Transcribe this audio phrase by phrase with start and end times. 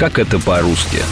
[0.00, 1.02] Как это по-русски?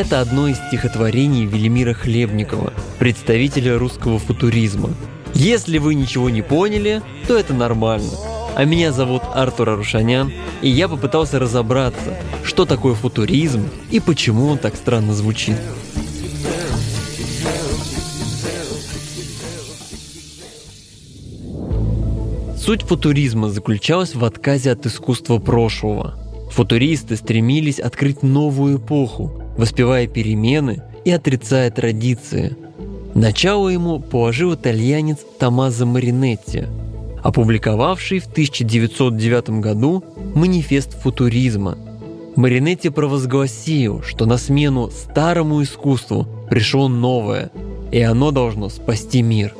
[0.00, 4.88] Это одно из стихотворений Велимира Хлебникова, представителя русского футуризма.
[5.34, 8.08] Если вы ничего не поняли, то это нормально.
[8.56, 10.32] А меня зовут Артур Арушанян,
[10.62, 15.56] и я попытался разобраться, что такое футуризм и почему он так странно звучит.
[22.56, 26.18] Суть футуризма заключалась в отказе от искусства прошлого.
[26.52, 32.56] Футуристы стремились открыть новую эпоху, воспевая перемены и отрицая традиции.
[33.14, 36.64] Начало ему положил итальянец Томазо Маринетти,
[37.22, 40.02] опубликовавший в 1909 году
[40.34, 41.76] манифест футуризма.
[42.36, 47.50] Маринетти провозгласил, что на смену старому искусству пришло новое,
[47.92, 49.54] и оно должно спасти мир.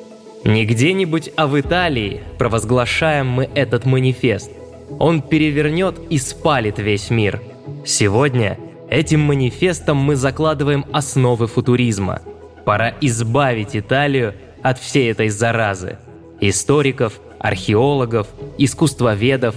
[0.44, 4.50] Не где-нибудь, а в Италии провозглашаем мы этот манифест.
[4.98, 7.42] Он перевернет и спалит весь мир.
[7.84, 8.56] Сегодня–
[8.90, 12.22] Этим манифестом мы закладываем основы футуризма.
[12.64, 15.98] Пора избавить Италию от всей этой заразы.
[16.40, 18.26] Историков, археологов,
[18.58, 19.54] искусствоведов,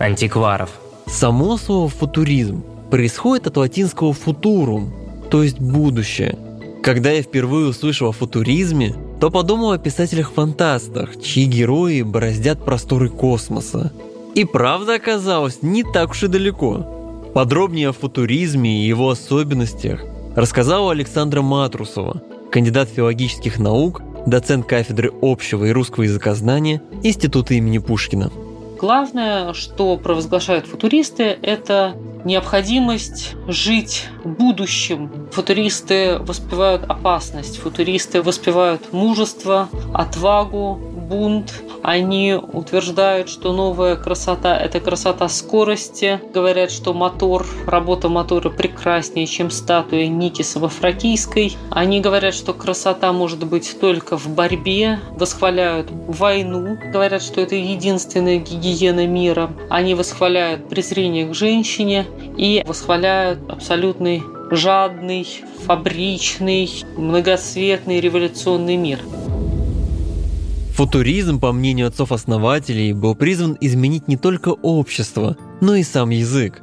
[0.00, 0.70] антикваров.
[1.06, 4.92] Само слово «футуризм» происходит от латинского «футурум»,
[5.30, 6.36] то есть «будущее».
[6.82, 13.92] Когда я впервые услышал о футуризме, то подумал о писателях-фантастах, чьи герои бороздят просторы космоса.
[14.34, 17.01] И правда оказалось не так уж и далеко.
[17.34, 20.04] Подробнее о футуризме и его особенностях
[20.36, 28.30] рассказала Александра Матрусова, кандидат филологических наук, доцент кафедры общего и русского языкознания Института имени Пушкина.
[28.78, 31.94] Главное, что провозглашают футуристы, это
[32.24, 35.10] необходимость жить будущим.
[35.32, 41.52] Футуристы воспевают опасность, футуристы воспевают мужество, отвагу, бунт.
[41.82, 46.20] Они утверждают, что новая красота– это красота скорости.
[46.32, 51.56] Говорят, что мотор, работа мотора прекраснее, чем статуя Ники Савофракийской.
[51.70, 55.00] Они говорят, что красота может быть только в борьбе.
[55.10, 56.78] Восхваляют войну.
[56.92, 59.50] Говорят, что это единственная гигиена мира.
[59.68, 64.22] Они восхваляют презрение к женщине и восхваляют абсолютный
[64.54, 65.26] жадный,
[65.66, 69.00] фабричный, многоцветный революционный мир.
[70.74, 76.62] Футуризм, по мнению отцов-основателей, был призван изменить не только общество, но и сам язык.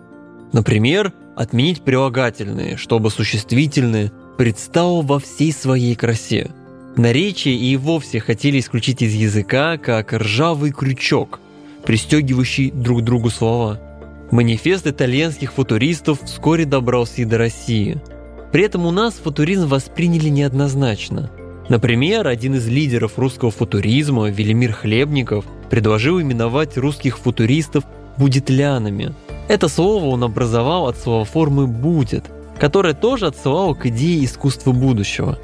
[0.51, 6.49] Например, отменить прилагательные, чтобы существительные предстало во всей своей красе.
[6.95, 11.39] Наречие и вовсе хотели исключить из языка как ржавый крючок,
[11.85, 13.79] пристегивающий друг другу слова.
[14.31, 18.01] Манифест итальянских футуристов вскоре добрался и до России.
[18.51, 21.29] При этом у нас футуризм восприняли неоднозначно–
[21.69, 27.83] Например, один из лидеров русского футуризма, Велимир Хлебников, предложил именовать русских футуристов
[28.17, 29.13] будетлянами.
[29.47, 32.25] Это слово он образовал от словоформы «будет»,
[32.59, 35.37] которое тоже отсылало к идее искусства будущего.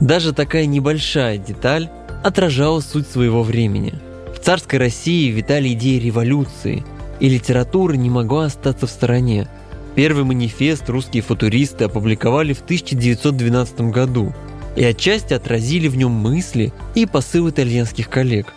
[0.00, 1.90] Даже такая небольшая деталь
[2.24, 3.94] отражала суть своего времени.
[4.34, 6.84] В царской России витали идеи революции,
[7.20, 9.46] и литература не могла остаться в стороне.
[9.94, 14.34] Первый манифест русские футуристы опубликовали в 1912 году–
[14.76, 18.54] и отчасти отразили в нем мысли и посыл итальянских коллег.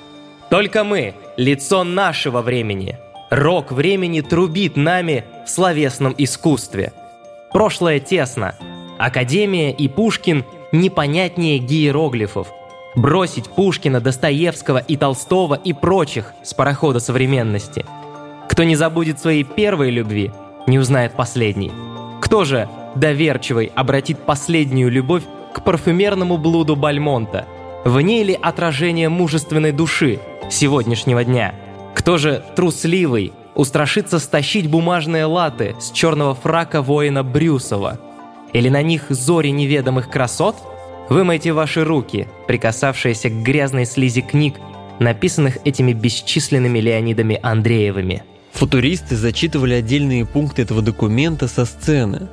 [0.50, 2.98] Только мы– лицо нашего времени.
[3.30, 6.92] Рок времени трубит нами в словесном искусстве.
[7.54, 8.56] Прошлое тесно.
[8.98, 12.48] Академия и Пушкин непонятнее гиероглифов.
[12.96, 17.86] Бросить Пушкина, Достоевского и Толстого и прочих с парохода современности.
[18.50, 20.32] Кто не забудет своей первой любви,
[20.66, 21.72] не узнает последней.
[22.20, 25.24] Кто же, доверчивый, обратит последнюю любовь
[25.60, 27.46] к парфюмерному блуду Бальмонта.
[27.84, 30.20] В ней ли отражение мужественной души
[30.50, 31.54] сегодняшнего дня?
[31.94, 38.00] Кто же трусливый устрашится стащить бумажные латы с черного фрака воина Брюсова?
[38.54, 40.56] Или на них зори неведомых красот?
[41.10, 44.56] Вымойте ваши руки, прикасавшиеся к грязной слизи книг,
[45.00, 48.24] написанных этими бесчисленными Леонидами Андреевыми.
[48.54, 52.30] Футуристы зачитывали отдельные пункты этого документа со сцены,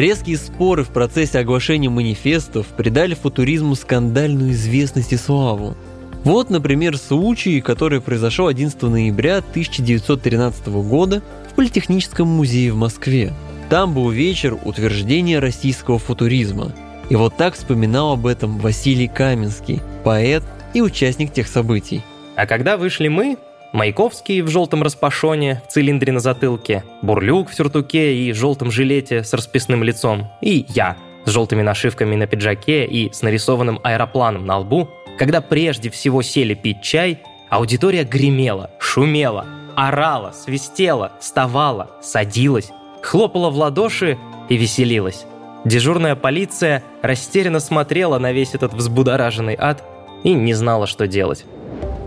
[0.00, 5.76] Резкие споры в процессе оглашения манифестов придали футуризму скандальную известность и славу.
[6.24, 11.20] Вот, например, случай, который произошел 11 ноября 1913 года
[11.50, 13.34] в Политехническом музее в Москве.
[13.68, 16.72] Там был вечер утверждения российского футуризма.
[17.10, 20.42] И вот так вспоминал об этом Василий Каменский, поэт
[20.72, 22.00] и участник тех событий.
[22.36, 23.36] А когда вышли мы,
[23.72, 29.32] Маяковский в желтом распашоне, в цилиндре на затылке, Бурлюк в сюртуке и желтом жилете с
[29.32, 34.88] расписным лицом, и я с желтыми нашивками на пиджаке и с нарисованным аэропланом на лбу,
[35.18, 39.46] когда прежде всего сели пить чай, аудитория гремела, шумела,
[39.76, 42.72] орала, свистела, вставала, садилась,
[43.02, 44.18] хлопала в ладоши
[44.48, 45.26] и веселилась.
[45.64, 49.84] Дежурная полиция растерянно смотрела на весь этот взбудораженный ад
[50.24, 51.44] и не знала, что делать.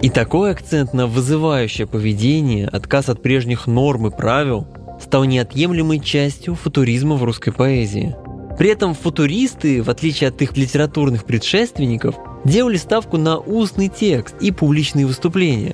[0.04, 4.68] И такой акцент на вызывающее поведение, отказ от прежних норм и правил
[5.02, 8.14] стал неотъемлемой частью футуризма в русской поэзии.
[8.58, 14.52] При этом футуристы, в отличие от их литературных предшественников, делали ставку на устный текст и
[14.52, 15.74] публичные выступления.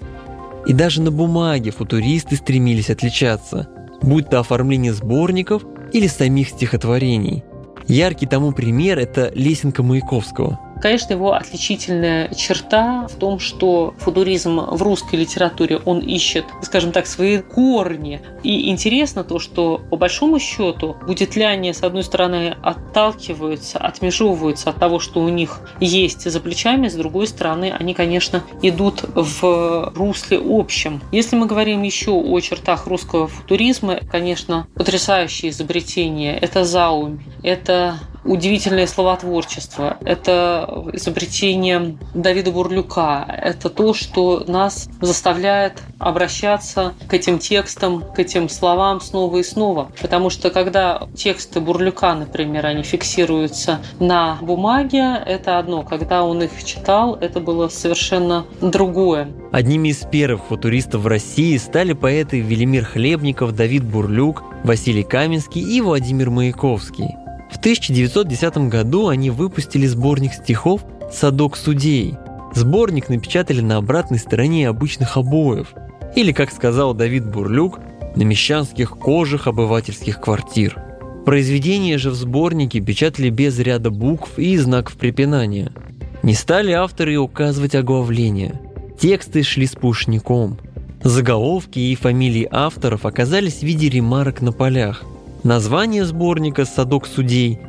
[0.68, 3.68] И даже на бумаге футуристы стремились отличаться,
[4.04, 7.44] будь то оформление сборников или самих стихотворений.
[7.88, 14.82] Яркий тому пример– это лесенка Маяковского– Конечно, его отличительная черта в том, что футуризм в
[14.82, 18.22] русской литературе, он ищет, скажем так, свои корни.
[18.44, 25.00] И интересно то, что по большому счету будетляне, с одной стороны, отталкиваются, отмежевываются от того,
[25.00, 31.02] что у них есть за плечами, с другой стороны, они, конечно, идут в русле общем.
[31.12, 38.88] Если мы говорим еще о чертах русского футуризма, конечно, потрясающее изобретение– это заум, это удивительное
[38.88, 48.20] словотворчество, это изобретение Давида Бурлюка, это то, что нас заставляет обращаться к этим текстам, к
[48.20, 49.92] этим словам снова и снова.
[50.02, 55.84] Потому что когда тексты Бурлюка, например, они фиксируются на бумаге, это одно.
[55.84, 59.30] Когда он их читал, это было совершенно другое.
[59.52, 65.82] Одними из первых футуристов в России стали поэты Велимир Хлебников, Давид Бурлюк, Василий Каменский и
[65.82, 67.16] Владимир Маяковский.
[67.52, 72.16] В 1910 году они выпустили сборник стихов «Садок судей».
[72.54, 75.74] Сборник напечатали на обратной стороне обычных обоев,
[76.16, 77.80] или, как сказал Давид Бурлюк,
[78.16, 80.78] на мещанских кожах обывательских квартир.
[81.26, 85.72] Произведения же в сборнике печатали без ряда букв и знаков препинания.
[86.24, 88.60] Не стали авторы указывать оглавление.
[89.00, 90.58] Тексты шли с пушником.
[91.04, 95.04] Заголовки и фамилии авторов оказались в виде ремарок на полях–
[95.44, 97.60] Название сборника «Садок судей»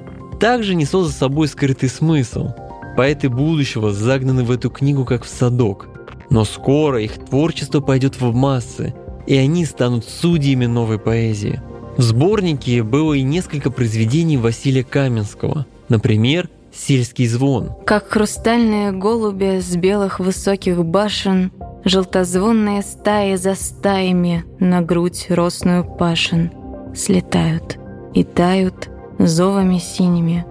[0.41, 2.49] также несло за собой скрытый смысл.
[2.97, 5.89] Поэты будущего загнаны в эту книгу как в садок.
[6.31, 8.95] Но скоро их творчество пойдет в массы,
[9.27, 11.63] и они станут судьями новой поэзии.
[11.97, 15.67] В сборнике было и несколько произведений Василия Каменского.
[15.89, 17.71] Например, «Сельский звон».
[17.87, 21.53] Как хрустальные голуби с белых высоких башен,
[21.83, 26.51] Желтозвонные стаи за стаями на грудь росную пашен—
[26.95, 27.79] слетают
[28.15, 30.45] и тают зовами синими,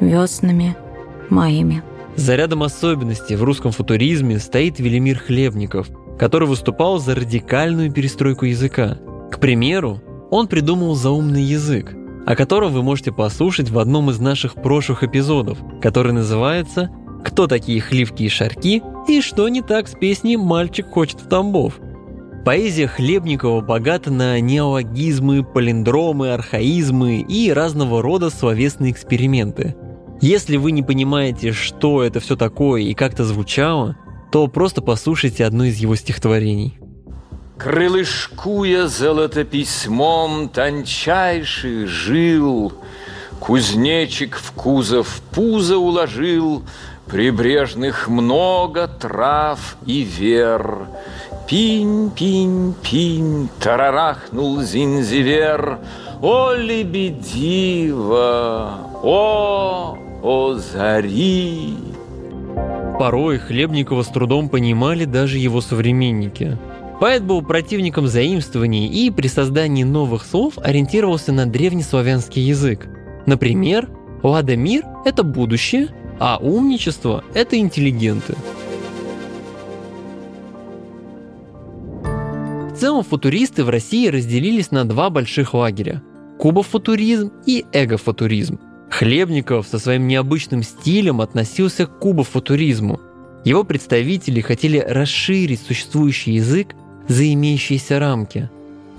[0.00, 0.76] веснами
[1.30, 1.82] моими.
[2.16, 5.88] За рядом особенностей в русском футуризме стоит Велимир Хлебников,
[6.18, 8.98] который выступал за радикальную перестройку языка.
[9.30, 10.00] К примеру,
[10.30, 11.94] он придумал заумный язык,
[12.26, 16.90] о котором вы можете послушать в одном из наших прошлых эпизодов, который называется
[17.24, 21.74] «Кто такие хливки и шарки?» и «Что не так с песней «Мальчик хочет в Тамбов?»
[22.46, 29.74] Поэзия Хлебникова богата на неологизмы, палиндромы, архаизмы и разного рода словесные эксперименты.
[30.20, 33.96] Если вы не понимаете, что это все такое и как это звучало,
[34.30, 36.78] то просто послушайте одно из его стихотворений.
[37.58, 42.72] Крылышкуя золотописьмом тончайших жил,
[43.40, 46.62] Кузнечик в кузов пузо уложил,
[47.06, 50.88] Прибрежных много трав и вер,
[51.46, 55.78] Пинь, пинь, пинь, тарарахнул зинзивер.
[56.20, 58.00] О, лебедива,
[59.00, 61.74] о, о, зари.
[62.98, 66.58] Порой Хлебникова с трудом понимали даже его современники.
[67.00, 72.88] Поэт был противником заимствований и при создании новых слов ориентировался на древнеславянский язык.
[73.26, 73.88] Например,
[74.24, 78.34] «Лада мир»— это будущее, а умничество— это интеллигенты.
[82.76, 86.02] В целом футуристы в России разделились на два больших лагеря–
[86.38, 88.60] кубофутуризм и эгофутуризм.
[88.90, 93.00] Хлебников со своим необычным стилем относился к кубофутуризму.
[93.46, 96.74] Его представители хотели расширить существующий язык
[97.08, 98.50] за имеющиеся рамки.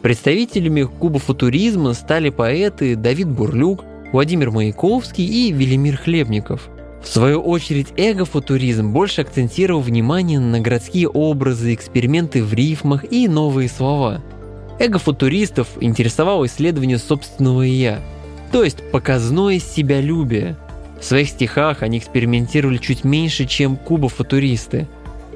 [0.02, 6.68] Представителями кубофутуризма стали поэты Давид Бурлюк, Владимир Маяковский и Велимир Хлебников.
[7.08, 13.70] В свою очередь, эго-футуризм больше акцентировал внимание на городские образы, эксперименты в рифмах и новые
[13.70, 14.22] слова.
[14.78, 18.02] Эго-футуристов интересовало исследование собственного «я»,
[18.52, 20.58] то есть показное себялюбие.
[21.00, 24.86] В своих стихах они экспериментировали чуть меньше, чем кубофутуристы.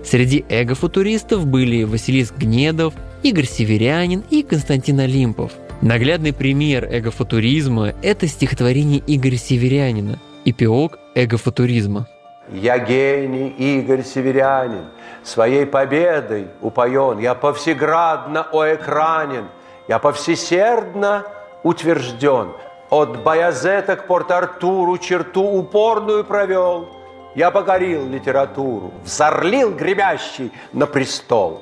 [0.03, 5.53] Среди эго-футуристов были Василиск Гнедов, Игорь Северянин и Константин Олимпов.
[5.81, 12.07] Наглядный пример эго-футуризма– это стихотворение Игоря Северянина– Эпилог эгофутуризма.
[12.49, 14.85] Я гений Игорь Северянин,
[15.23, 19.45] своей победой упоен, я повсеградно оэкранен,
[19.87, 21.25] я повсесердно
[21.63, 22.53] утвержден,
[22.89, 26.89] от Баязета к Порт-Артуру черту упорную провел,
[27.35, 31.61] я покорил литературу, взорлил гремящий на престол.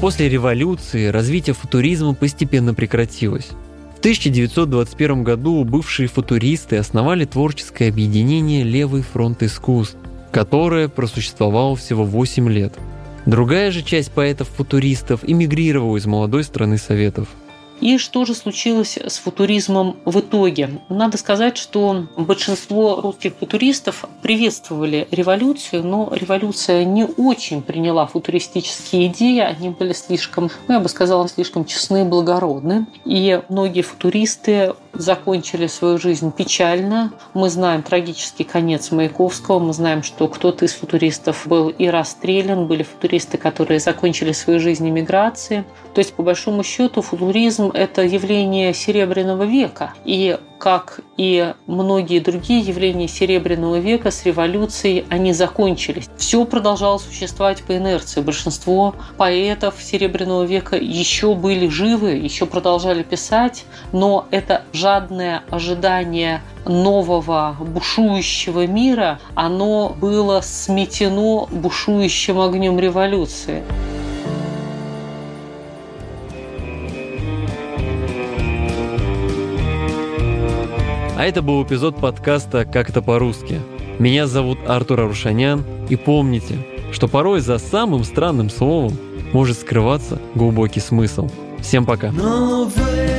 [0.00, 3.50] После революции развитие футуризма постепенно прекратилось.
[4.00, 9.98] В 1921 году бывшие футуристы основали творческое объединение «Левый фронт искусств»,
[10.32, 12.72] которое просуществовало всего 8 лет.
[13.26, 17.28] Другая же часть поэтов-футуристов эмигрировала из молодой страны Советов–
[17.80, 20.80] и что же случилось с футуризмом в итоге?
[20.88, 29.40] Надо сказать, что большинство русских футуристов приветствовали революцию, но революция не очень приняла футуристические идеи,
[29.40, 32.86] они были слишком, ну, я бы сказала, слишком честны и благородны.
[33.04, 37.12] И многие футуристы закончили свою жизнь печально.
[37.34, 42.82] Мы знаем трагический конец Маяковского, мы знаем, что кто-то из футуристов был и расстрелян, были
[42.82, 45.64] футуристы, которые закончили свою жизнь эмиграции.
[45.94, 49.94] То есть, по большому счету, футуризм– это явление Серебряного века.
[50.04, 56.08] И как и многие другие явления Серебряного века с революцией, они закончились.
[56.18, 58.20] Все продолжало существовать по инерции.
[58.20, 67.56] Большинство поэтов Серебряного века еще были живы, еще продолжали писать, но это жадное ожидание нового
[67.58, 73.62] бушующего мира, оно было сметено бушующим огнем революции.
[81.20, 83.60] А это был эпизод подкаста «Как это по-русски».
[83.98, 86.56] Меня зовут Артур Арушанян, и помните,
[86.92, 88.96] что порой за самым странным словом
[89.34, 91.28] может скрываться глубокий смысл.
[91.60, 92.10] Всем пока.
[92.10, 93.09] Новые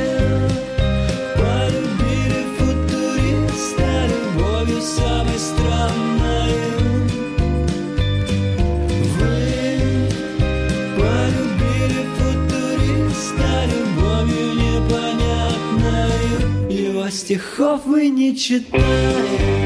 [17.32, 19.61] стихов вы не читали.